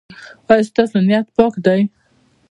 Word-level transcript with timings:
ایا 0.49 0.63
ستاسو 0.69 0.97
نیت 1.07 1.27
پاک 1.35 1.53
دی؟ 1.65 1.81